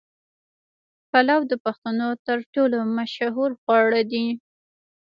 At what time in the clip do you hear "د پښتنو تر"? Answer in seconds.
1.51-2.37